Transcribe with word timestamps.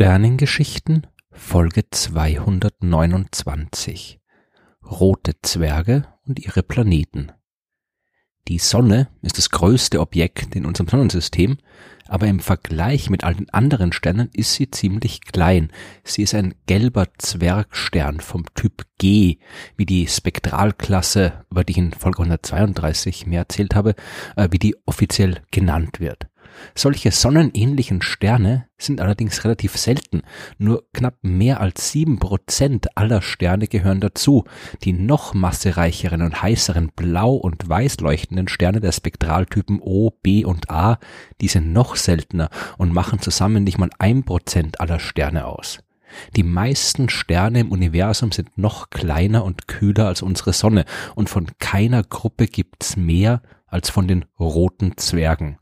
Sternengeschichten 0.00 1.08
Folge 1.32 1.90
229 1.90 4.20
Rote 4.88 5.32
Zwerge 5.42 6.04
und 6.24 6.38
ihre 6.38 6.62
Planeten 6.62 7.32
Die 8.46 8.60
Sonne 8.60 9.08
ist 9.22 9.38
das 9.38 9.50
größte 9.50 9.98
Objekt 9.98 10.54
in 10.54 10.66
unserem 10.66 10.86
Sonnensystem, 10.86 11.58
aber 12.06 12.28
im 12.28 12.38
Vergleich 12.38 13.10
mit 13.10 13.24
all 13.24 13.34
den 13.34 13.50
anderen 13.50 13.92
Sternen 13.92 14.30
ist 14.32 14.54
sie 14.54 14.70
ziemlich 14.70 15.22
klein. 15.22 15.72
Sie 16.04 16.22
ist 16.22 16.36
ein 16.36 16.54
gelber 16.66 17.08
Zwergstern 17.18 18.20
vom 18.20 18.44
Typ 18.54 18.86
G, 18.98 19.38
wie 19.76 19.86
die 19.86 20.06
Spektralklasse, 20.06 21.44
über 21.50 21.64
die 21.64 21.72
ich 21.72 21.78
in 21.78 21.92
Folge 21.92 22.18
132 22.18 23.26
mehr 23.26 23.40
erzählt 23.40 23.74
habe, 23.74 23.96
äh, 24.36 24.46
wie 24.52 24.60
die 24.60 24.76
offiziell 24.86 25.42
genannt 25.50 25.98
wird. 25.98 26.27
Solche 26.74 27.10
sonnenähnlichen 27.10 28.02
Sterne 28.02 28.68
sind 28.78 29.00
allerdings 29.00 29.44
relativ 29.44 29.76
selten. 29.76 30.22
Nur 30.58 30.84
knapp 30.92 31.16
mehr 31.22 31.60
als 31.60 31.90
sieben 31.90 32.18
Prozent 32.18 32.96
aller 32.96 33.22
Sterne 33.22 33.66
gehören 33.66 34.00
dazu. 34.00 34.44
Die 34.84 34.92
noch 34.92 35.34
massereicheren 35.34 36.22
und 36.22 36.42
heißeren 36.42 36.92
blau- 36.94 37.36
und 37.36 37.68
weiß 37.68 38.00
leuchtenden 38.00 38.48
Sterne 38.48 38.80
der 38.80 38.92
Spektraltypen 38.92 39.80
O, 39.80 40.10
B 40.22 40.44
und 40.44 40.70
A, 40.70 40.98
die 41.40 41.48
sind 41.48 41.72
noch 41.72 41.96
seltener 41.96 42.50
und 42.76 42.92
machen 42.92 43.20
zusammen 43.20 43.64
nicht 43.64 43.78
mal 43.78 43.90
ein 43.98 44.24
Prozent 44.24 44.80
aller 44.80 45.00
Sterne 45.00 45.46
aus. 45.46 45.80
Die 46.36 46.42
meisten 46.42 47.08
Sterne 47.08 47.60
im 47.60 47.72
Universum 47.72 48.32
sind 48.32 48.56
noch 48.56 48.90
kleiner 48.90 49.44
und 49.44 49.68
kühler 49.68 50.06
als 50.06 50.22
unsere 50.22 50.52
Sonne 50.52 50.84
und 51.14 51.28
von 51.28 51.48
keiner 51.58 52.02
Gruppe 52.02 52.46
gibt's 52.46 52.96
mehr 52.96 53.42
als 53.66 53.90
von 53.90 54.08
den 54.08 54.24
roten 54.38 54.96
Zwergen. 54.96 55.58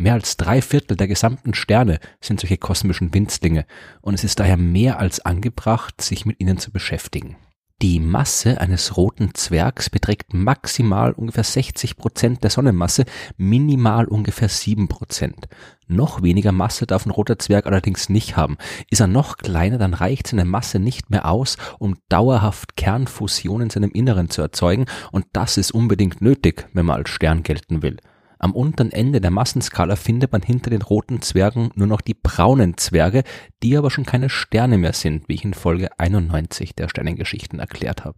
Mehr 0.00 0.14
als 0.14 0.38
drei 0.38 0.62
Viertel 0.62 0.96
der 0.96 1.08
gesamten 1.08 1.52
Sterne 1.52 2.00
sind 2.22 2.40
solche 2.40 2.56
kosmischen 2.56 3.12
Winzlinge 3.12 3.66
und 4.00 4.14
es 4.14 4.24
ist 4.24 4.40
daher 4.40 4.56
mehr 4.56 4.98
als 4.98 5.20
angebracht, 5.20 6.00
sich 6.00 6.24
mit 6.24 6.40
ihnen 6.40 6.56
zu 6.56 6.72
beschäftigen. 6.72 7.36
Die 7.82 8.00
Masse 8.00 8.62
eines 8.62 8.96
roten 8.96 9.34
Zwergs 9.34 9.90
beträgt 9.90 10.32
maximal 10.32 11.12
ungefähr 11.12 11.44
60 11.44 11.98
Prozent 11.98 12.42
der 12.42 12.48
Sonnenmasse, 12.48 13.04
minimal 13.36 14.06
ungefähr 14.06 14.48
7 14.48 14.88
Prozent. 14.88 15.48
Noch 15.86 16.22
weniger 16.22 16.52
Masse 16.52 16.86
darf 16.86 17.04
ein 17.04 17.10
roter 17.10 17.38
Zwerg 17.38 17.66
allerdings 17.66 18.08
nicht 18.08 18.38
haben. 18.38 18.56
Ist 18.88 19.00
er 19.00 19.06
noch 19.06 19.36
kleiner, 19.36 19.76
dann 19.76 19.92
reicht 19.92 20.28
seine 20.28 20.46
Masse 20.46 20.78
nicht 20.78 21.10
mehr 21.10 21.28
aus, 21.28 21.58
um 21.78 21.98
dauerhaft 22.08 22.74
Kernfusion 22.74 23.60
in 23.60 23.68
seinem 23.68 23.90
Inneren 23.90 24.30
zu 24.30 24.40
erzeugen 24.40 24.86
und 25.12 25.26
das 25.34 25.58
ist 25.58 25.72
unbedingt 25.72 26.22
nötig, 26.22 26.68
wenn 26.72 26.86
man 26.86 26.96
als 26.96 27.10
Stern 27.10 27.42
gelten 27.42 27.82
will. 27.82 27.98
Am 28.42 28.54
unteren 28.54 28.90
Ende 28.90 29.20
der 29.20 29.30
Massenskala 29.30 29.96
findet 29.96 30.32
man 30.32 30.40
hinter 30.40 30.70
den 30.70 30.80
roten 30.80 31.20
Zwergen 31.20 31.70
nur 31.74 31.86
noch 31.86 32.00
die 32.00 32.14
braunen 32.14 32.78
Zwerge, 32.78 33.22
die 33.62 33.76
aber 33.76 33.90
schon 33.90 34.06
keine 34.06 34.30
Sterne 34.30 34.78
mehr 34.78 34.94
sind, 34.94 35.28
wie 35.28 35.34
ich 35.34 35.44
in 35.44 35.52
Folge 35.52 35.90
91 35.98 36.74
der 36.74 36.88
Sternengeschichten 36.88 37.58
erklärt 37.58 38.06
habe. 38.06 38.16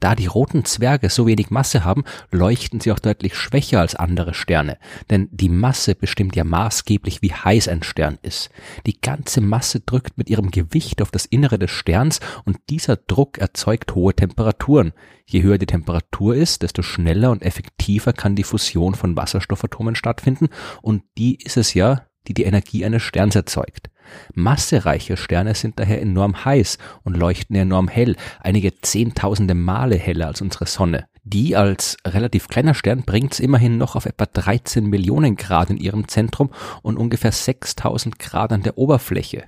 Da 0.00 0.14
die 0.14 0.26
roten 0.26 0.64
Zwerge 0.64 1.10
so 1.10 1.26
wenig 1.26 1.50
Masse 1.50 1.84
haben, 1.84 2.04
leuchten 2.30 2.80
sie 2.80 2.90
auch 2.90 2.98
deutlich 2.98 3.36
schwächer 3.36 3.80
als 3.80 3.94
andere 3.94 4.32
Sterne, 4.32 4.78
denn 5.10 5.28
die 5.30 5.50
Masse 5.50 5.94
bestimmt 5.94 6.34
ja 6.36 6.44
maßgeblich, 6.44 7.20
wie 7.20 7.34
heiß 7.34 7.68
ein 7.68 7.82
Stern 7.82 8.18
ist. 8.22 8.48
Die 8.86 8.98
ganze 8.98 9.42
Masse 9.42 9.80
drückt 9.80 10.16
mit 10.16 10.30
ihrem 10.30 10.50
Gewicht 10.50 11.02
auf 11.02 11.10
das 11.10 11.26
Innere 11.26 11.58
des 11.58 11.70
Sterns 11.70 12.20
und 12.44 12.58
dieser 12.70 12.96
Druck 12.96 13.38
erzeugt 13.38 13.94
hohe 13.94 14.14
Temperaturen. 14.14 14.92
Je 15.26 15.42
höher 15.42 15.58
die 15.58 15.66
Temperatur 15.66 16.34
ist, 16.34 16.62
desto 16.62 16.80
schneller 16.82 17.30
und 17.30 17.42
effektiver 17.42 18.14
kann 18.14 18.34
die 18.34 18.44
Fusion 18.44 18.94
von 18.94 19.16
Wasserstoffatomen 19.16 19.94
stattfinden 19.94 20.48
und 20.80 21.02
die 21.18 21.36
ist 21.36 21.58
es 21.58 21.74
ja, 21.74 22.06
die 22.26 22.34
die 22.34 22.44
Energie 22.44 22.84
eines 22.84 23.02
Sterns 23.02 23.34
erzeugt. 23.34 23.90
Massereiche 24.34 25.16
Sterne 25.16 25.54
sind 25.54 25.78
daher 25.78 26.00
enorm 26.00 26.44
heiß 26.44 26.78
und 27.04 27.16
leuchten 27.16 27.56
enorm 27.56 27.88
hell, 27.88 28.16
einige 28.40 28.80
zehntausende 28.80 29.54
Male 29.54 29.96
heller 29.96 30.26
als 30.26 30.40
unsere 30.40 30.66
Sonne. 30.66 31.06
Die 31.22 31.54
als 31.54 31.96
relativ 32.06 32.48
kleiner 32.48 32.74
Stern 32.74 33.02
bringt 33.02 33.34
es 33.34 33.40
immerhin 33.40 33.78
noch 33.78 33.94
auf 33.94 34.06
etwa 34.06 34.26
13 34.26 34.86
Millionen 34.86 35.36
Grad 35.36 35.70
in 35.70 35.76
ihrem 35.76 36.08
Zentrum 36.08 36.50
und 36.82 36.96
ungefähr 36.96 37.32
6000 37.32 38.18
Grad 38.18 38.52
an 38.52 38.62
der 38.62 38.78
Oberfläche. 38.78 39.44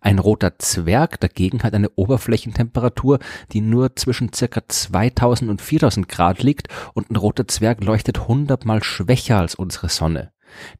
Ein 0.00 0.18
roter 0.18 0.58
Zwerg 0.58 1.20
dagegen 1.20 1.62
hat 1.62 1.74
eine 1.74 1.90
Oberflächentemperatur, 1.90 3.18
die 3.52 3.60
nur 3.60 3.96
zwischen 3.96 4.32
circa 4.32 4.62
2000 4.66 5.50
und 5.50 5.62
4000 5.62 6.08
Grad 6.08 6.42
liegt 6.42 6.68
und 6.94 7.10
ein 7.10 7.16
roter 7.16 7.46
Zwerg 7.46 7.84
leuchtet 7.84 8.28
hundertmal 8.28 8.82
schwächer 8.82 9.38
als 9.38 9.54
unsere 9.54 9.88
Sonne. 9.88 10.32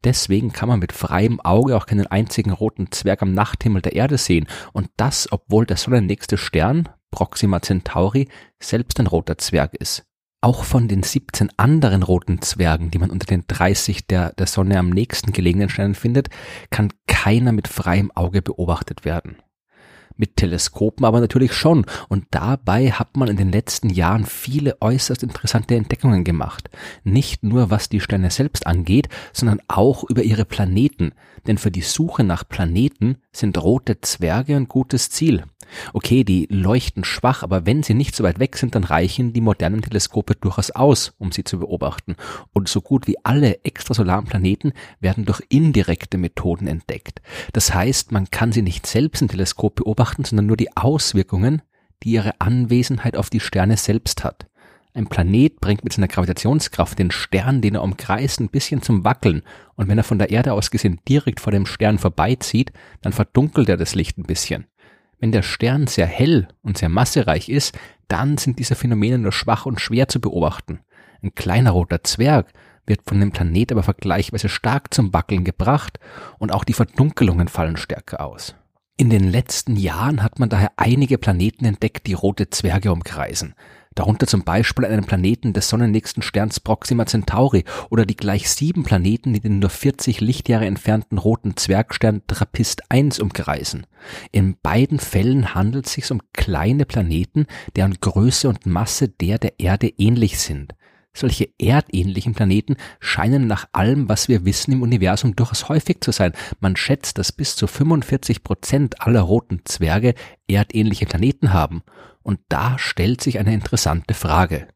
Deswegen 0.03 0.51
kann 0.51 0.69
man 0.69 0.79
mit 0.79 0.91
freiem 0.91 1.39
Auge 1.41 1.75
auch 1.77 1.85
keinen 1.85 2.07
einzigen 2.07 2.51
roten 2.51 2.91
Zwerg 2.91 3.21
am 3.21 3.33
Nachthimmel 3.33 3.81
der 3.81 3.93
Erde 3.93 4.17
sehen 4.17 4.47
und 4.73 4.89
das, 4.97 5.31
obwohl 5.31 5.65
der 5.65 5.77
sonnennächste 5.77 6.37
Stern, 6.37 6.89
Proxima 7.11 7.61
Centauri, 7.61 8.27
selbst 8.61 8.99
ein 8.99 9.07
roter 9.07 9.37
Zwerg 9.37 9.75
ist. 9.75 10.03
Auch 10.43 10.63
von 10.63 10.87
den 10.87 11.03
17 11.03 11.51
anderen 11.57 12.01
roten 12.01 12.41
Zwergen, 12.41 12.89
die 12.89 12.97
man 12.97 13.11
unter 13.11 13.27
den 13.27 13.43
30 13.47 14.07
der, 14.07 14.33
der 14.33 14.47
Sonne 14.47 14.79
am 14.79 14.89
nächsten 14.89 15.33
gelegenen 15.33 15.69
Sternen 15.69 15.93
findet, 15.93 16.29
kann 16.71 16.91
keiner 17.07 17.51
mit 17.51 17.67
freiem 17.67 18.11
Auge 18.15 18.41
beobachtet 18.41 19.05
werden 19.05 19.37
mit 20.17 20.35
Teleskopen 20.35 21.05
aber 21.05 21.19
natürlich 21.19 21.53
schon. 21.53 21.85
Und 22.09 22.25
dabei 22.31 22.91
hat 22.91 23.17
man 23.17 23.27
in 23.27 23.37
den 23.37 23.51
letzten 23.51 23.89
Jahren 23.89 24.25
viele 24.25 24.81
äußerst 24.81 25.23
interessante 25.23 25.75
Entdeckungen 25.75 26.23
gemacht. 26.23 26.69
Nicht 27.03 27.43
nur 27.43 27.69
was 27.69 27.89
die 27.89 27.99
Sterne 27.99 28.29
selbst 28.29 28.67
angeht, 28.67 29.09
sondern 29.33 29.61
auch 29.67 30.03
über 30.09 30.23
ihre 30.23 30.45
Planeten. 30.45 31.13
Denn 31.47 31.57
für 31.57 31.71
die 31.71 31.81
Suche 31.81 32.23
nach 32.23 32.47
Planeten 32.47 33.17
sind 33.31 33.57
rote 33.61 34.01
Zwerge 34.01 34.55
ein 34.55 34.67
gutes 34.67 35.09
Ziel. 35.09 35.43
Okay, 35.93 36.23
die 36.23 36.47
leuchten 36.49 37.03
schwach, 37.03 37.43
aber 37.43 37.65
wenn 37.65 37.83
sie 37.83 37.93
nicht 37.93 38.15
so 38.15 38.23
weit 38.23 38.39
weg 38.39 38.57
sind, 38.57 38.75
dann 38.75 38.83
reichen 38.83 39.33
die 39.33 39.41
modernen 39.41 39.81
Teleskope 39.81 40.35
durchaus 40.35 40.71
aus, 40.71 41.13
um 41.17 41.31
sie 41.31 41.43
zu 41.43 41.59
beobachten. 41.59 42.15
Und 42.53 42.67
so 42.67 42.81
gut 42.81 43.07
wie 43.07 43.17
alle 43.23 43.63
extrasolaren 43.63 44.25
Planeten 44.25 44.73
werden 44.99 45.25
durch 45.25 45.41
indirekte 45.49 46.17
Methoden 46.17 46.67
entdeckt. 46.67 47.21
Das 47.53 47.73
heißt, 47.73 48.11
man 48.11 48.29
kann 48.29 48.51
sie 48.51 48.61
nicht 48.61 48.87
selbst 48.87 49.21
im 49.21 49.27
Teleskop 49.27 49.75
beobachten, 49.75 50.25
sondern 50.25 50.45
nur 50.45 50.57
die 50.57 50.75
Auswirkungen, 50.75 51.61
die 52.03 52.11
ihre 52.11 52.39
Anwesenheit 52.39 53.15
auf 53.15 53.29
die 53.29 53.39
Sterne 53.39 53.77
selbst 53.77 54.23
hat. 54.23 54.47
Ein 54.93 55.07
Planet 55.07 55.61
bringt 55.61 55.85
mit 55.85 55.93
seiner 55.93 56.09
Gravitationskraft 56.09 56.99
den 56.99 57.11
Stern, 57.11 57.61
den 57.61 57.75
er 57.75 57.83
umkreist, 57.83 58.41
ein 58.41 58.49
bisschen 58.49 58.81
zum 58.81 59.05
Wackeln, 59.05 59.41
und 59.75 59.87
wenn 59.87 59.97
er 59.97 60.03
von 60.03 60.19
der 60.19 60.31
Erde 60.31 60.51
aus 60.51 60.69
gesehen 60.69 60.99
direkt 61.07 61.39
vor 61.39 61.51
dem 61.51 61.65
Stern 61.65 61.97
vorbeizieht, 61.97 62.73
dann 63.01 63.13
verdunkelt 63.13 63.69
er 63.69 63.77
das 63.77 63.95
Licht 63.95 64.17
ein 64.17 64.23
bisschen. 64.23 64.65
Wenn 65.21 65.31
der 65.31 65.43
Stern 65.43 65.85
sehr 65.85 66.07
hell 66.07 66.47
und 66.63 66.79
sehr 66.79 66.89
massereich 66.89 67.47
ist, 67.47 67.77
dann 68.07 68.37
sind 68.37 68.57
diese 68.57 68.73
Phänomene 68.73 69.19
nur 69.19 69.31
schwach 69.31 69.67
und 69.67 69.79
schwer 69.79 70.07
zu 70.07 70.19
beobachten. 70.19 70.79
Ein 71.21 71.35
kleiner 71.35 71.71
roter 71.71 72.03
Zwerg 72.03 72.51
wird 72.87 73.01
von 73.05 73.19
dem 73.19 73.31
Planet 73.31 73.71
aber 73.71 73.83
vergleichsweise 73.83 74.49
stark 74.49 74.91
zum 74.91 75.13
Wackeln 75.13 75.43
gebracht 75.43 75.99
und 76.39 76.51
auch 76.51 76.63
die 76.63 76.73
Verdunkelungen 76.73 77.47
fallen 77.47 77.77
stärker 77.77 78.19
aus. 78.19 78.55
In 78.97 79.11
den 79.11 79.29
letzten 79.29 79.75
Jahren 79.75 80.23
hat 80.23 80.39
man 80.39 80.49
daher 80.49 80.71
einige 80.75 81.19
Planeten 81.19 81.65
entdeckt, 81.65 82.07
die 82.07 82.13
rote 82.13 82.49
Zwerge 82.49 82.91
umkreisen 82.91 83.53
darunter 83.95 84.27
zum 84.27 84.43
Beispiel 84.43 84.85
einen 84.85 85.05
Planeten 85.05 85.53
des 85.53 85.69
sonnennächsten 85.69 86.23
Sterns 86.23 86.59
Proxima 86.59 87.05
Centauri 87.05 87.63
oder 87.89 88.05
die 88.05 88.15
gleich 88.15 88.49
sieben 88.49 88.83
Planeten, 88.83 89.33
die 89.33 89.39
den 89.39 89.59
nur 89.59 89.69
40 89.69 90.21
Lichtjahre 90.21 90.65
entfernten 90.65 91.17
roten 91.17 91.57
Zwergstern 91.57 92.21
Trappist 92.27 92.83
1 92.89 93.19
umkreisen. 93.19 93.85
In 94.31 94.57
beiden 94.61 94.99
Fällen 94.99 95.53
handelt 95.53 95.85
es 95.87 95.93
sich 95.93 96.11
um 96.11 96.21
kleine 96.33 96.85
Planeten, 96.85 97.45
deren 97.75 97.95
Größe 97.99 98.47
und 98.47 98.65
Masse 98.65 99.09
der 99.09 99.37
der 99.37 99.59
Erde 99.59 99.87
ähnlich 99.97 100.39
sind. 100.39 100.73
Solche 101.13 101.49
erdähnlichen 101.59 102.33
Planeten 102.33 102.77
scheinen 102.99 103.45
nach 103.45 103.67
allem, 103.73 104.07
was 104.07 104.29
wir 104.29 104.45
wissen 104.45 104.71
im 104.71 104.81
Universum 104.81 105.35
durchaus 105.35 105.67
häufig 105.67 105.99
zu 106.01 106.11
sein. 106.11 106.31
Man 106.61 106.77
schätzt, 106.77 107.17
dass 107.17 107.33
bis 107.33 107.55
zu 107.55 107.67
45 107.67 108.43
Prozent 108.43 109.01
aller 109.01 109.21
roten 109.21 109.61
Zwerge 109.65 110.13
erdähnliche 110.47 111.05
Planeten 111.05 111.51
haben. 111.51 111.83
Und 112.23 112.39
da 112.47 112.77
stellt 112.79 113.21
sich 113.21 113.39
eine 113.39 113.53
interessante 113.53 114.13
Frage. 114.13 114.67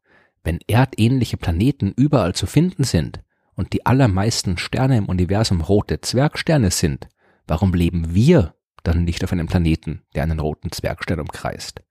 Wenn 0.44 0.60
erdähnliche 0.68 1.38
Planeten 1.38 1.92
überall 1.96 2.34
zu 2.34 2.46
finden 2.46 2.84
sind 2.84 3.20
und 3.54 3.72
die 3.72 3.86
allermeisten 3.86 4.58
Sterne 4.58 4.98
im 4.98 5.06
Universum 5.06 5.62
rote 5.62 6.02
Zwergsterne 6.02 6.70
sind, 6.70 7.08
warum 7.46 7.72
leben 7.72 8.14
wir 8.14 8.54
dann 8.82 9.04
nicht 9.04 9.24
auf 9.24 9.32
einem 9.32 9.46
Planeten, 9.46 10.02
der 10.14 10.22
einen 10.22 10.38
roten 10.38 10.70
Zwergstern 10.70 11.20
umkreist? 11.20 11.82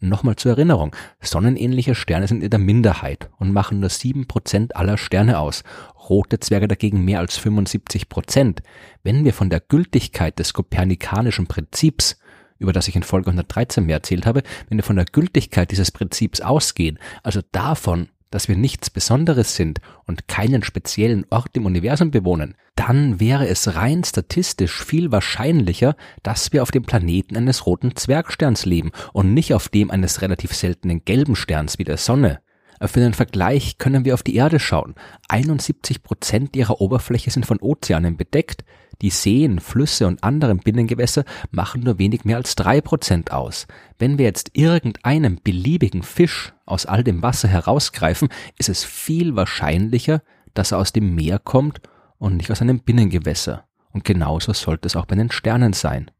Nochmal 0.00 0.36
zur 0.36 0.52
Erinnerung, 0.52 0.94
sonnenähnliche 1.20 1.94
Sterne 1.94 2.28
sind 2.28 2.42
in 2.42 2.50
der 2.50 2.58
Minderheit 2.58 3.30
und 3.38 3.52
machen 3.52 3.80
nur 3.80 3.90
sieben 3.90 4.26
Prozent 4.26 4.76
aller 4.76 4.98
Sterne 4.98 5.38
aus, 5.38 5.64
rote 6.08 6.40
Zwerge 6.40 6.68
dagegen 6.68 7.04
mehr 7.04 7.20
als 7.20 7.36
75 7.36 8.08
Prozent. 8.08 8.62
Wenn 9.02 9.24
wir 9.24 9.32
von 9.32 9.50
der 9.50 9.60
Gültigkeit 9.60 10.38
des 10.38 10.52
kopernikanischen 10.52 11.46
Prinzips 11.46 12.18
über 12.58 12.72
das 12.72 12.88
ich 12.88 12.96
in 12.96 13.02
Folge 13.02 13.26
113 13.26 13.84
mehr 13.84 13.96
erzählt 13.96 14.26
habe, 14.26 14.42
wenn 14.68 14.78
wir 14.78 14.82
von 14.82 14.96
der 14.96 15.04
Gültigkeit 15.04 15.70
dieses 15.70 15.90
Prinzips 15.90 16.40
ausgehen, 16.40 16.98
also 17.22 17.40
davon, 17.52 18.08
dass 18.30 18.48
wir 18.48 18.56
nichts 18.56 18.90
Besonderes 18.90 19.56
sind 19.56 19.80
und 20.06 20.28
keinen 20.28 20.62
speziellen 20.62 21.26
Ort 21.30 21.56
im 21.56 21.66
Universum 21.66 22.10
bewohnen, 22.10 22.54
dann 22.74 23.20
wäre 23.20 23.48
es 23.48 23.74
rein 23.74 24.04
statistisch 24.04 24.84
viel 24.84 25.10
wahrscheinlicher, 25.10 25.96
dass 26.22 26.52
wir 26.52 26.62
auf 26.62 26.70
dem 26.70 26.84
Planeten 26.84 27.36
eines 27.36 27.66
roten 27.66 27.96
Zwergsterns 27.96 28.66
leben 28.66 28.92
und 29.12 29.34
nicht 29.34 29.54
auf 29.54 29.68
dem 29.68 29.90
eines 29.90 30.20
relativ 30.22 30.54
seltenen 30.54 31.04
gelben 31.04 31.36
Sterns 31.36 31.78
wie 31.78 31.84
der 31.84 31.96
Sonne. 31.96 32.40
Für 32.80 33.00
den 33.00 33.14
Vergleich 33.14 33.78
können 33.78 34.04
wir 34.04 34.14
auf 34.14 34.22
die 34.22 34.36
Erde 34.36 34.58
schauen. 34.58 34.94
71 35.28 36.02
Prozent 36.02 36.56
ihrer 36.56 36.80
Oberfläche 36.80 37.30
sind 37.30 37.46
von 37.46 37.58
Ozeanen 37.60 38.16
bedeckt. 38.16 38.64
Die 39.02 39.10
Seen, 39.10 39.60
Flüsse 39.60 40.06
und 40.06 40.24
anderen 40.24 40.58
Binnengewässer 40.58 41.24
machen 41.50 41.82
nur 41.82 41.98
wenig 41.98 42.24
mehr 42.24 42.36
als 42.36 42.54
drei 42.54 42.80
Prozent 42.80 43.30
aus. 43.30 43.66
Wenn 43.98 44.18
wir 44.18 44.24
jetzt 44.24 44.50
irgendeinen 44.54 45.40
beliebigen 45.42 46.02
Fisch 46.02 46.54
aus 46.64 46.86
all 46.86 47.04
dem 47.04 47.22
Wasser 47.22 47.48
herausgreifen, 47.48 48.28
ist 48.58 48.68
es 48.68 48.84
viel 48.84 49.36
wahrscheinlicher, 49.36 50.22
dass 50.54 50.72
er 50.72 50.78
aus 50.78 50.92
dem 50.92 51.14
Meer 51.14 51.38
kommt 51.38 51.80
und 52.18 52.36
nicht 52.36 52.50
aus 52.50 52.62
einem 52.62 52.80
Binnengewässer. 52.80 53.64
Und 53.92 54.04
genauso 54.04 54.52
sollte 54.52 54.86
es 54.86 54.96
auch 54.96 55.06
bei 55.06 55.16
den 55.16 55.30
Sternen 55.30 55.72
sein. 55.72 56.10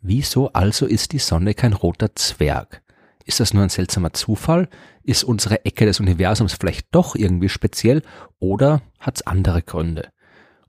Wieso 0.00 0.52
also 0.52 0.86
ist 0.86 1.12
die 1.12 1.18
Sonne 1.18 1.54
kein 1.54 1.72
roter 1.72 2.14
Zwerg? 2.14 2.83
Ist 3.24 3.40
das 3.40 3.54
nur 3.54 3.62
ein 3.62 3.70
seltsamer 3.70 4.12
Zufall? 4.12 4.68
Ist 5.02 5.24
unsere 5.24 5.64
Ecke 5.64 5.86
des 5.86 6.00
Universums 6.00 6.54
vielleicht 6.54 6.88
doch 6.92 7.14
irgendwie 7.14 7.48
speziell 7.48 8.02
oder 8.38 8.82
hat 8.98 9.16
es 9.16 9.26
andere 9.26 9.62
Gründe? 9.62 10.08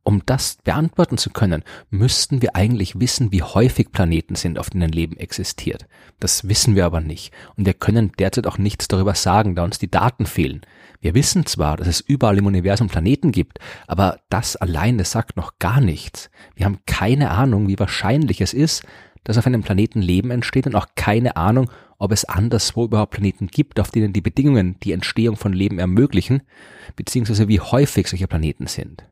Um 0.07 0.21
das 0.23 0.57
beantworten 0.63 1.17
zu 1.17 1.31
können, 1.31 1.63
müssten 1.89 2.43
wir 2.43 2.55
eigentlich 2.55 2.99
wissen, 2.99 3.31
wie 3.31 3.41
häufig 3.41 3.91
Planeten 3.91 4.35
sind, 4.35 4.59
auf 4.59 4.69
denen 4.69 4.91
Leben 4.91 5.17
existiert. 5.17 5.87
Das 6.19 6.47
wissen 6.47 6.75
wir 6.75 6.85
aber 6.85 7.01
nicht. 7.01 7.33
Und 7.57 7.65
wir 7.65 7.73
können 7.73 8.11
derzeit 8.19 8.45
auch 8.45 8.59
nichts 8.59 8.87
darüber 8.87 9.15
sagen, 9.15 9.55
da 9.55 9.63
uns 9.63 9.79
die 9.79 9.89
Daten 9.89 10.27
fehlen. 10.27 10.61
Wir 11.01 11.15
wissen 11.15 11.47
zwar, 11.47 11.77
dass 11.77 11.87
es 11.87 12.01
überall 12.01 12.37
im 12.37 12.45
Universum 12.45 12.87
Planeten 12.87 13.31
gibt, 13.31 13.57
aber 13.87 14.19
das 14.29 14.55
alleine 14.55 15.05
sagt 15.05 15.37
noch 15.37 15.57
gar 15.57 15.81
nichts. 15.81 16.29
Wir 16.53 16.67
haben 16.67 16.79
keine 16.85 17.31
Ahnung, 17.31 17.67
wie 17.67 17.79
wahrscheinlich 17.79 18.41
es 18.41 18.53
ist, 18.53 18.83
dass 19.25 19.37
auf 19.37 19.45
einem 19.45 19.63
Planeten 19.63 20.01
Leben 20.01 20.31
entsteht 20.31 20.67
und 20.67 20.75
auch 20.75 20.87
keine 20.95 21.35
Ahnung, 21.35 21.69
ob 21.97 22.13
es 22.13 22.23
anderswo 22.23 22.85
überhaupt 22.85 23.11
Planeten 23.11 23.47
gibt, 23.47 23.81
auf 23.81 23.91
denen 23.91 24.13
die 24.13 24.21
Bedingungen 24.21 24.77
die 24.81 24.93
Entstehung 24.93 25.35
von 25.35 25.51
Leben 25.51 25.79
ermöglichen, 25.79 26.43
beziehungsweise 26.95 27.49
wie 27.49 27.59
häufig 27.59 28.07
solche 28.07 28.27
Planeten 28.27 28.67
sind. 28.67 29.03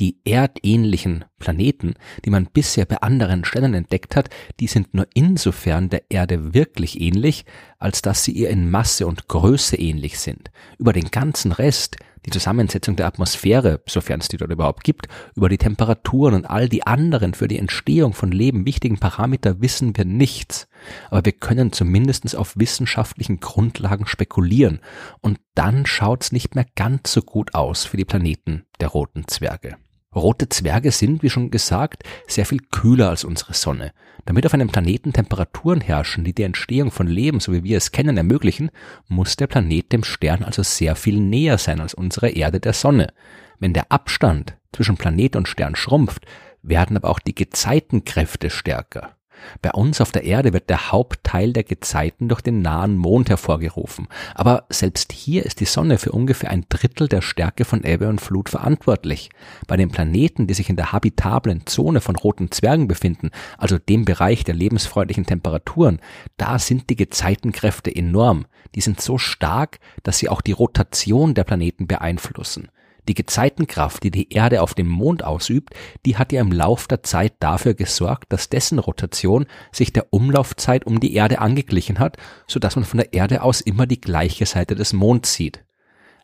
Die 0.00 0.20
erdähnlichen 0.24 1.24
Planeten, 1.40 1.94
die 2.24 2.30
man 2.30 2.46
bisher 2.46 2.84
bei 2.84 2.98
anderen 2.98 3.44
Sternen 3.44 3.74
entdeckt 3.74 4.14
hat, 4.14 4.30
die 4.60 4.68
sind 4.68 4.94
nur 4.94 5.08
insofern 5.14 5.88
der 5.88 6.02
Erde 6.08 6.54
wirklich 6.54 7.00
ähnlich, 7.00 7.44
als 7.78 8.00
dass 8.00 8.22
sie 8.22 8.32
ihr 8.32 8.50
in 8.50 8.70
Masse 8.70 9.08
und 9.08 9.26
Größe 9.26 9.76
ähnlich 9.76 10.20
sind. 10.20 10.52
Über 10.78 10.92
den 10.92 11.10
ganzen 11.10 11.50
Rest 11.50 11.96
die 12.26 12.30
Zusammensetzung 12.30 12.96
der 12.96 13.06
Atmosphäre, 13.06 13.80
sofern 13.86 14.20
es 14.20 14.28
die 14.28 14.36
dort 14.36 14.50
überhaupt 14.50 14.84
gibt, 14.84 15.08
über 15.34 15.48
die 15.48 15.58
Temperaturen 15.58 16.34
und 16.34 16.44
all 16.46 16.68
die 16.68 16.86
anderen 16.86 17.34
für 17.34 17.48
die 17.48 17.58
Entstehung 17.58 18.12
von 18.12 18.30
Leben 18.30 18.66
wichtigen 18.66 18.98
Parameter 18.98 19.60
wissen 19.60 19.96
wir 19.96 20.04
nichts. 20.04 20.68
Aber 21.10 21.24
wir 21.24 21.32
können 21.32 21.72
zumindest 21.72 22.36
auf 22.36 22.54
wissenschaftlichen 22.56 23.40
Grundlagen 23.40 24.06
spekulieren. 24.06 24.80
Und 25.20 25.38
dann 25.54 25.86
schaut's 25.86 26.32
nicht 26.32 26.54
mehr 26.54 26.66
ganz 26.76 27.12
so 27.12 27.22
gut 27.22 27.54
aus 27.54 27.84
für 27.84 27.96
die 27.96 28.04
Planeten 28.04 28.64
der 28.80 28.88
roten 28.88 29.26
Zwerge. 29.26 29.76
Rote 30.14 30.48
Zwerge 30.48 30.90
sind, 30.90 31.22
wie 31.22 31.30
schon 31.30 31.50
gesagt, 31.50 32.02
sehr 32.26 32.46
viel 32.46 32.60
kühler 32.70 33.10
als 33.10 33.24
unsere 33.24 33.54
Sonne. 33.54 33.92
Damit 34.24 34.46
auf 34.46 34.54
einem 34.54 34.68
Planeten 34.68 35.12
Temperaturen 35.12 35.80
herrschen, 35.80 36.24
die 36.24 36.32
die 36.32 36.42
Entstehung 36.42 36.90
von 36.90 37.06
Leben, 37.06 37.40
so 37.40 37.52
wie 37.52 37.64
wir 37.64 37.76
es 37.76 37.92
kennen, 37.92 38.16
ermöglichen, 38.16 38.70
muss 39.06 39.36
der 39.36 39.46
Planet 39.46 39.92
dem 39.92 40.04
Stern 40.04 40.42
also 40.42 40.62
sehr 40.62 40.96
viel 40.96 41.20
näher 41.20 41.58
sein 41.58 41.80
als 41.80 41.94
unsere 41.94 42.30
Erde 42.30 42.60
der 42.60 42.72
Sonne. 42.72 43.12
Wenn 43.58 43.74
der 43.74 43.92
Abstand 43.92 44.56
zwischen 44.72 44.96
Planet 44.96 45.36
und 45.36 45.48
Stern 45.48 45.76
schrumpft, 45.76 46.24
werden 46.62 46.96
aber 46.96 47.10
auch 47.10 47.20
die 47.20 47.34
Gezeitenkräfte 47.34 48.50
stärker. 48.50 49.17
Bei 49.62 49.70
uns 49.72 50.00
auf 50.00 50.12
der 50.12 50.24
Erde 50.24 50.52
wird 50.52 50.70
der 50.70 50.92
Hauptteil 50.92 51.52
der 51.52 51.64
Gezeiten 51.64 52.28
durch 52.28 52.40
den 52.40 52.62
nahen 52.62 52.96
Mond 52.96 53.30
hervorgerufen. 53.30 54.08
Aber 54.34 54.64
selbst 54.70 55.12
hier 55.12 55.44
ist 55.44 55.60
die 55.60 55.64
Sonne 55.64 55.98
für 55.98 56.12
ungefähr 56.12 56.50
ein 56.50 56.66
Drittel 56.68 57.08
der 57.08 57.22
Stärke 57.22 57.64
von 57.64 57.84
Ebbe 57.84 58.08
und 58.08 58.20
Flut 58.20 58.48
verantwortlich. 58.48 59.30
Bei 59.66 59.76
den 59.76 59.90
Planeten, 59.90 60.46
die 60.46 60.54
sich 60.54 60.70
in 60.70 60.76
der 60.76 60.92
habitablen 60.92 61.66
Zone 61.66 62.00
von 62.00 62.16
roten 62.16 62.50
Zwergen 62.50 62.88
befinden, 62.88 63.30
also 63.56 63.78
dem 63.78 64.04
Bereich 64.04 64.44
der 64.44 64.54
lebensfreundlichen 64.54 65.26
Temperaturen, 65.26 66.00
da 66.36 66.58
sind 66.58 66.90
die 66.90 66.96
Gezeitenkräfte 66.96 67.94
enorm. 67.94 68.46
Die 68.74 68.80
sind 68.80 69.00
so 69.00 69.18
stark, 69.18 69.78
dass 70.02 70.18
sie 70.18 70.28
auch 70.28 70.40
die 70.40 70.52
Rotation 70.52 71.34
der 71.34 71.44
Planeten 71.44 71.86
beeinflussen. 71.86 72.68
Die 73.08 73.14
Gezeitenkraft, 73.14 74.02
die 74.02 74.10
die 74.10 74.32
Erde 74.32 74.62
auf 74.62 74.74
dem 74.74 74.86
Mond 74.86 75.24
ausübt, 75.24 75.74
die 76.04 76.18
hat 76.18 76.30
ja 76.30 76.42
im 76.42 76.52
Lauf 76.52 76.86
der 76.86 77.02
Zeit 77.02 77.32
dafür 77.40 77.72
gesorgt, 77.72 78.32
dass 78.32 78.50
dessen 78.50 78.78
Rotation 78.78 79.46
sich 79.72 79.94
der 79.94 80.12
Umlaufzeit 80.12 80.86
um 80.86 81.00
die 81.00 81.14
Erde 81.14 81.40
angeglichen 81.40 81.98
hat, 81.98 82.18
so 82.46 82.60
dass 82.60 82.76
man 82.76 82.84
von 82.84 82.98
der 82.98 83.14
Erde 83.14 83.42
aus 83.42 83.62
immer 83.62 83.86
die 83.86 84.00
gleiche 84.00 84.44
Seite 84.44 84.74
des 84.74 84.92
Monds 84.92 85.32
sieht. 85.32 85.64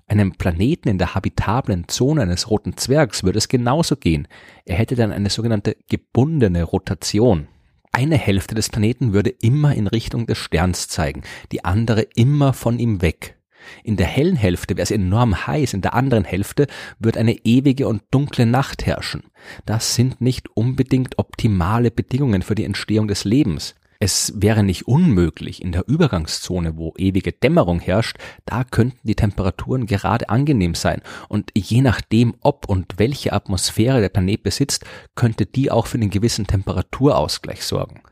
Einem 0.06 0.32
Planeten 0.32 0.90
in 0.90 0.98
der 0.98 1.14
habitablen 1.14 1.88
Zone 1.88 2.20
eines 2.20 2.50
roten 2.50 2.76
Zwergs 2.76 3.25
würde 3.25 3.38
es 3.38 3.48
genauso 3.48 3.96
gehen. 3.96 4.28
Er 4.66 4.76
hätte 4.76 4.94
dann 4.94 5.12
eine 5.12 5.31
sogenannte 5.31 5.78
gebundene 5.88 6.62
Rotation. 6.62 7.48
Eine 7.92 8.19
Hälfte 8.19 8.54
des 8.54 8.69
Planeten 8.69 9.14
würde 9.14 9.31
immer 9.31 9.75
in 9.75 9.86
Richtung 9.86 10.26
des 10.26 10.36
Sterns 10.36 10.88
zeigen, 10.88 11.22
die 11.52 11.64
andere 11.64 12.02
immer 12.14 12.52
von 12.52 12.78
ihm 12.78 13.00
weg. 13.00 13.38
In 13.82 13.96
der 13.96 14.06
hellen 14.06 14.37
Hälfte 14.37 14.76
wäre 14.76 14.82
es 14.82 14.90
enorm 14.90 15.46
heiß, 15.46 15.75
in 15.75 15.82
der 15.82 15.94
anderen 15.94 16.25
Hälfte 16.25 16.66
wird 16.99 17.16
eine 17.16 17.32
ewige 17.44 17.88
und 17.88 18.02
dunkle 18.11 18.46
Nacht 18.46 18.87
herrschen. 18.87 19.25
Das 19.66 19.94
sind 19.94 20.20
nicht 20.20 20.49
unbedingt 20.55 21.19
optimale 21.19 21.90
Bedingungen 21.90 22.43
für 22.43 22.55
die 22.55 22.64
Entstehung 22.64 23.08
des 23.08 23.25
Lebens. 23.25 23.75
Es 24.00 24.34
wäre 24.37 24.62
nicht 24.62 24.87
unmöglich, 24.87 25.62
in 25.62 25.72
der 25.72 25.88
Übergangszone, 25.88 26.76
wo 26.76 26.93
ewige 26.99 27.32
Dämmerung 27.32 27.81
herrscht, 27.81 28.19
da 28.44 28.64
könnten 28.64 28.99
die 29.02 29.14
Temperaturen 29.14 29.87
gerade 29.87 30.28
angenehm 30.28 30.75
sein, 30.75 31.00
und 31.28 31.50
je 31.56 31.81
nachdem, 31.81 32.34
ob 32.40 32.69
und 32.69 32.99
welche 32.99 33.32
Atmosphäre 33.32 34.00
der 34.00 34.10
Planet 34.10 34.43
besitzt, 34.43 34.84
könnte 35.14 35.46
die 35.46 35.70
auch 35.70 35.87
für 35.87 35.96
einen 35.96 36.10
gewissen 36.10 36.46
Temperaturausgleich 36.46 37.65
sorgen. 37.65 38.03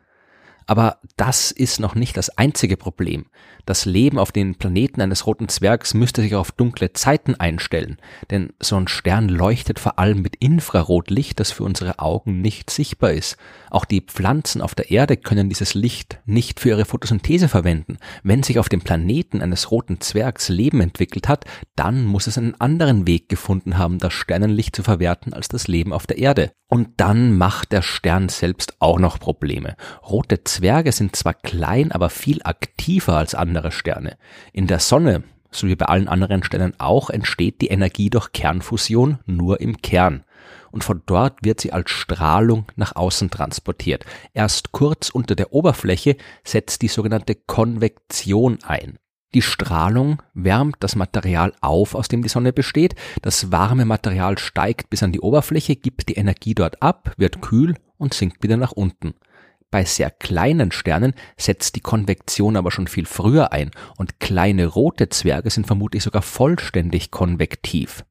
Aber 0.67 0.99
das 1.17 1.51
ist 1.51 1.81
noch 1.81 1.95
nicht 1.95 2.17
das 2.17 2.37
einzige 2.39 2.77
Problem. 2.77 3.27
Das 3.65 3.85
Leben 3.85 4.19
auf 4.19 4.33
den 4.33 4.57
Planeten 4.57 5.01
eines 5.01 5.27
roten 5.27 5.49
Zwergs 5.49 5.95
müsste 5.95 6.21
sich 6.21 6.35
auf 6.35 6.51
dunkle 6.51 6.93
Zeiten 6.95 7.37
einstellen, 7.37 7.99
denn 8.31 8.53
so 8.61 8.75
ein 8.75 8.89
Stern 8.89 9.29
leuchtet 9.29 9.79
vor 9.79 10.01
allem 10.01 10.21
mit 10.21 10.35
Infrarotlicht, 10.37 11.39
das 11.39 11.53
für 11.53 11.63
unsere 11.63 12.01
Augen 12.01 12.41
nicht 12.41 12.71
sichtbar 12.71 13.13
ist. 13.13 13.37
Auch 13.71 13.85
die 13.85 14.01
Pflanzen 14.01 14.61
auf 14.63 14.75
der 14.75 14.91
Erde 14.91 15.17
können 15.17 15.49
dieses 15.49 15.75
Licht 15.75 16.21
nicht 16.25 16.59
für 16.59 16.71
ihre 16.71 16.85
Photosynthese 16.85 17.49
verwenden. 17.49 17.99
Wenn 18.25 18.43
sich 18.43 18.59
auf 18.59 18.69
dem 18.69 18.81
Planeten 18.81 19.41
eines 19.43 19.71
roten 19.71 20.01
Zwergs 20.01 20.49
Leben 20.49 20.81
entwickelt 20.81 21.29
hat, 21.29 21.45
dann 21.77 22.05
muss 22.05 22.27
es 22.27 22.39
einen 22.39 22.61
anderen 22.61 23.07
Weg 23.07 23.29
gefunden 23.29 23.79
haben, 23.79 23.99
das 23.99 24.13
Sternenlicht 24.13 24.75
zu 24.75 24.83
verwerten 24.83 25.33
als 25.35 25.47
das 25.47 25.69
Leben 25.69 25.93
auf 25.93 26.09
der 26.09 26.19
Erde. 26.19 26.51
Und 26.69 26.89
dann 26.97 27.37
macht 27.37 27.71
der 27.73 27.83
Stern 27.83 28.31
selbst 28.31 28.77
auch 28.79 28.99
noch 28.99 29.21
Probleme. 29.21 29.77
Rote 30.09 30.43
Zwerge 30.53 30.93
sind 30.93 31.17
zwar 31.17 31.33
klein, 31.33 31.93
aber 31.93 32.11
viel 32.11 32.43
aktiver 32.45 33.17
als 33.17 33.35
andere 33.35 33.73
Sterne. 33.73 34.19
In 34.53 34.67
der 34.67 34.81
Sonne, 34.81 35.23
so 35.51 35.67
wie 35.67 35.77
bei 35.77 35.87
allen 35.87 36.09
anderen 36.09 36.43
Sternen 36.43 36.75
auch, 36.79 37.09
entsteht 37.09 37.63
die 37.63 37.69
Energie 37.69 38.11
durch 38.11 38.33
Kernfusion 38.33 39.19
nur 39.25 39.63
im 39.63 39.81
Kern. 39.81 40.25
Und 40.71 40.85
von 40.85 41.01
dort 41.07 41.39
wird 41.43 41.63
sie 41.63 41.73
als 41.73 41.91
Strahlung 41.91 42.67
nach 42.77 42.97
außen 42.97 43.31
transportiert. 43.31 44.05
Erst 44.35 44.73
kurz 44.73 45.09
unter 45.09 45.37
der 45.37 45.55
Oberfläche 45.55 46.19
setzt 46.45 46.83
die 46.83 46.89
sogenannte 46.89 47.35
Konvektion 47.35 48.59
ein. 48.63 48.99
Die 49.33 49.41
Strahlung 49.41 50.23
wärmt 50.35 50.77
das 50.81 50.97
Material 50.97 51.55
auf, 51.63 51.95
aus 51.95 52.09
dem 52.09 52.23
die 52.23 52.29
Sonne 52.29 52.53
besteht. 52.53 52.95
Das 53.23 53.51
warme 53.51 53.87
Material 53.87 54.37
steigt 54.37 54.91
bis 54.91 55.03
an 55.03 55.13
die 55.13 55.21
Oberfläche, 55.21 55.77
gibt 55.77 56.11
die 56.11 56.17
Energie 56.17 56.55
dort 56.55 56.83
ab, 56.83 57.15
wird 57.17 57.41
kühl 57.41 57.75
und 57.97 58.13
sinkt 58.13 58.43
wieder 58.43 58.59
nach 58.59 58.73
unten. 58.73 59.15
Bei 59.73 59.87
sehr 59.87 60.11
kleinen 60.11 60.71
Sternen 60.71 61.15
setzt 61.39 61.77
die 61.77 61.81
Konvektion 61.81 62.59
aber 62.59 62.71
schon 62.71 62.89
viel 62.89 63.07
früher 63.07 63.53
ein 63.53 63.71
und 63.97 64.21
kleine 64.21 64.67
rote 64.67 65.09
Zwerge 65.09 65.49
sind 65.49 65.67
vermutlich 65.67 66.03
sogar 66.03 66.21
vollständig 66.21 67.11
konvektiv. 67.11 68.05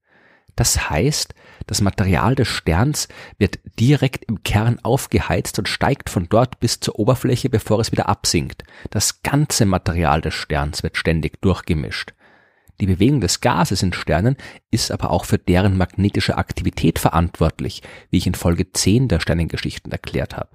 Das 0.56 0.90
heißt, 0.90 1.36
das 1.68 1.82
Material 1.82 2.34
des 2.34 2.48
Sterns 2.48 3.08
wird 3.38 3.60
direkt 3.80 4.26
im 4.26 4.42
Kern 4.42 4.80
aufgeheizt 4.82 5.60
und 5.60 5.70
steigt 5.70 6.10
von 6.10 6.28
dort 6.28 6.60
bis 6.60 6.80
zur 6.80 6.98
Oberfläche, 6.98 7.50
bevor 7.50 7.80
es 7.80 7.92
wieder 7.92 8.10
absinkt. 8.10 8.64
Das 8.90 9.22
ganze 9.22 9.68
Material 9.68 10.20
des 10.20 10.34
Sterns 10.34 10.82
wird 10.82 10.98
ständig 10.98 11.42
durchgemischt. 11.42 12.16
Die 12.80 12.88
Bewegung 12.88 13.22
des 13.22 13.40
Gases 13.40 13.84
in 13.84 13.94
Sternen 13.94 14.36
ist 14.72 14.92
aber 14.92 15.12
auch 15.12 15.26
für 15.26 15.38
deren 15.38 15.78
magnetische 15.78 16.40
Aktivität 16.40 16.98
verantwortlich, 16.98 17.84
wie 18.10 18.18
ich 18.18 18.26
in 18.26 18.34
Folge 18.34 18.72
10 18.72 19.10
der 19.10 19.20
Sternengeschichten 19.20 19.92
erklärt 19.92 20.36
habe. 20.36 20.50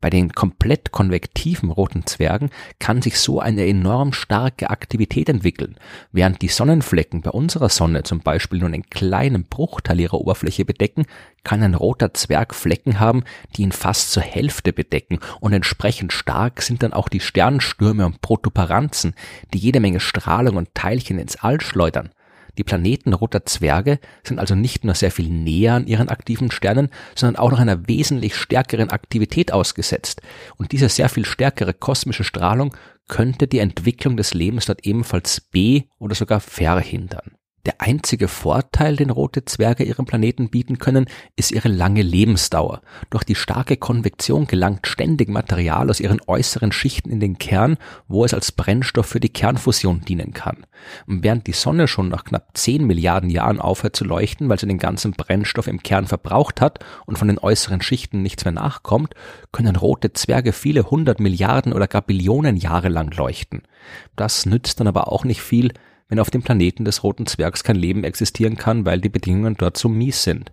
Bei 0.00 0.10
den 0.10 0.32
komplett 0.32 0.92
konvektiven 0.92 1.70
roten 1.70 2.06
Zwergen 2.06 2.50
kann 2.78 3.02
sich 3.02 3.18
so 3.18 3.40
eine 3.40 3.66
enorm 3.66 4.12
starke 4.12 4.70
Aktivität 4.70 5.28
entwickeln. 5.28 5.76
Während 6.12 6.40
die 6.40 6.48
Sonnenflecken 6.48 7.22
bei 7.22 7.30
unserer 7.30 7.68
Sonne 7.68 8.04
zum 8.04 8.20
Beispiel 8.20 8.60
nur 8.60 8.68
einen 8.68 8.88
kleinen 8.88 9.44
Bruchteil 9.44 9.98
ihrer 9.98 10.20
Oberfläche 10.20 10.64
bedecken, 10.64 11.06
kann 11.42 11.64
ein 11.64 11.74
roter 11.74 12.14
Zwerg 12.14 12.54
Flecken 12.54 13.00
haben, 13.00 13.24
die 13.56 13.62
ihn 13.62 13.72
fast 13.72 14.12
zur 14.12 14.22
Hälfte 14.22 14.72
bedecken 14.72 15.18
und 15.40 15.52
entsprechend 15.52 16.12
stark 16.12 16.62
sind 16.62 16.84
dann 16.84 16.92
auch 16.92 17.08
die 17.08 17.20
Sternstürme 17.20 18.06
und 18.06 18.20
Protuberanzen, 18.20 19.14
die 19.52 19.58
jede 19.58 19.80
Menge 19.80 19.98
Strahlung 19.98 20.56
und 20.56 20.74
Teilchen 20.74 21.18
ins 21.18 21.36
All 21.36 21.60
schleudern. 21.60 22.10
Die 22.58 22.64
Planeten 22.64 23.14
roter 23.14 23.46
Zwerge 23.46 24.00
sind 24.24 24.38
also 24.40 24.54
nicht 24.54 24.84
nur 24.84 24.94
sehr 24.94 25.12
viel 25.12 25.28
näher 25.28 25.74
an 25.74 25.86
ihren 25.86 26.08
aktiven 26.08 26.50
Sternen, 26.50 26.90
sondern 27.14 27.40
auch 27.40 27.52
noch 27.52 27.60
einer 27.60 27.86
wesentlich 27.88 28.34
stärkeren 28.34 28.90
Aktivität 28.90 29.52
ausgesetzt. 29.52 30.20
Und 30.56 30.72
diese 30.72 30.88
sehr 30.88 31.08
viel 31.08 31.24
stärkere 31.24 31.72
kosmische 31.72 32.24
Strahlung 32.24 32.76
könnte 33.06 33.46
die 33.46 33.60
Entwicklung 33.60 34.16
des 34.16 34.34
Lebens 34.34 34.66
dort 34.66 34.84
ebenfalls 34.84 35.40
be- 35.40 35.84
oder 35.98 36.14
sogar 36.14 36.40
verhindern. 36.40 37.37
Der 37.68 37.82
einzige 37.82 38.28
Vorteil, 38.28 38.96
den 38.96 39.10
rote 39.10 39.44
Zwerge 39.44 39.84
ihrem 39.84 40.06
Planeten 40.06 40.48
bieten 40.48 40.78
können, 40.78 41.04
ist 41.36 41.52
ihre 41.52 41.68
lange 41.68 42.00
Lebensdauer. 42.00 42.80
Durch 43.10 43.24
die 43.24 43.34
starke 43.34 43.76
Konvektion 43.76 44.46
gelangt 44.46 44.86
ständig 44.86 45.28
Material 45.28 45.90
aus 45.90 46.00
ihren 46.00 46.22
äußeren 46.26 46.72
Schichten 46.72 47.10
in 47.10 47.20
den 47.20 47.36
Kern, 47.36 47.76
wo 48.06 48.24
es 48.24 48.32
als 48.32 48.52
Brennstoff 48.52 49.04
für 49.04 49.20
die 49.20 49.28
Kernfusion 49.28 50.00
dienen 50.00 50.32
kann. 50.32 50.64
Und 51.06 51.22
während 51.22 51.46
die 51.46 51.52
Sonne 51.52 51.88
schon 51.88 52.08
nach 52.08 52.24
knapp 52.24 52.56
10 52.56 52.86
Milliarden 52.86 53.28
Jahren 53.28 53.60
aufhört 53.60 53.96
zu 53.96 54.06
leuchten, 54.06 54.48
weil 54.48 54.58
sie 54.58 54.66
den 54.66 54.78
ganzen 54.78 55.12
Brennstoff 55.12 55.66
im 55.66 55.82
Kern 55.82 56.06
verbraucht 56.06 56.62
hat 56.62 56.78
und 57.04 57.18
von 57.18 57.28
den 57.28 57.38
äußeren 57.38 57.82
Schichten 57.82 58.22
nichts 58.22 58.46
mehr 58.46 58.52
nachkommt, 58.52 59.12
können 59.52 59.76
rote 59.76 60.14
Zwerge 60.14 60.54
viele 60.54 60.84
hundert 60.90 61.20
Milliarden 61.20 61.74
oder 61.74 61.86
gar 61.86 62.00
Billionen 62.00 62.56
Jahre 62.56 62.88
lang 62.88 63.14
leuchten. 63.14 63.60
Das 64.16 64.46
nützt 64.46 64.80
dann 64.80 64.86
aber 64.86 65.12
auch 65.12 65.24
nicht 65.24 65.42
viel, 65.42 65.74
wenn 66.08 66.20
auf 66.20 66.30
dem 66.30 66.42
Planeten 66.42 66.84
des 66.84 67.02
roten 67.02 67.26
Zwergs 67.26 67.64
kein 67.64 67.76
Leben 67.76 68.04
existieren 68.04 68.56
kann, 68.56 68.84
weil 68.84 69.00
die 69.00 69.08
Bedingungen 69.08 69.56
dort 69.56 69.76
so 69.76 69.88
mies 69.88 70.22
sind. 70.22 70.52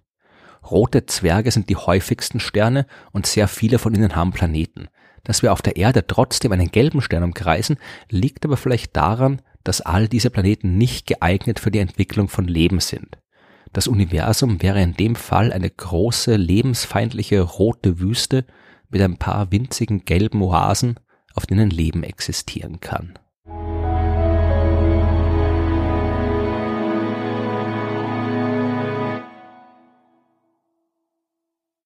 Rote 0.69 1.05
Zwerge 1.05 1.51
sind 1.51 1.69
die 1.69 1.75
häufigsten 1.75 2.39
Sterne 2.39 2.88
und 3.12 3.27
sehr 3.27 3.47
viele 3.47 3.79
von 3.79 3.93
ihnen 3.93 4.15
haben 4.15 4.31
Planeten. 4.31 4.88
Dass 5.24 5.41
wir 5.41 5.53
auf 5.53 5.62
der 5.62 5.75
Erde 5.75 6.05
trotzdem 6.05 6.51
einen 6.51 6.71
gelben 6.71 7.01
Stern 7.01 7.24
umkreisen, 7.24 7.77
liegt 8.09 8.45
aber 8.45 8.57
vielleicht 8.57 8.95
daran, 8.95 9.41
dass 9.63 9.81
all 9.81 10.07
diese 10.07 10.29
Planeten 10.29 10.77
nicht 10.77 11.07
geeignet 11.07 11.59
für 11.59 11.71
die 11.71 11.79
Entwicklung 11.79 12.27
von 12.27 12.47
Leben 12.47 12.79
sind. 12.79 13.17
Das 13.74 13.88
Universum 13.88 14.62
wäre 14.62 14.81
in 14.81 14.93
dem 14.93 15.15
Fall 15.15 15.51
eine 15.51 15.69
große, 15.69 16.35
lebensfeindliche 16.35 17.41
rote 17.41 18.00
Wüste 18.00 18.45
mit 18.89 19.01
ein 19.01 19.17
paar 19.17 19.51
winzigen 19.51 20.05
gelben 20.05 20.41
Oasen, 20.41 21.00
auf 21.33 21.45
denen 21.45 21.69
Leben 21.69 22.03
existieren 22.03 22.79
kann. 22.79 23.19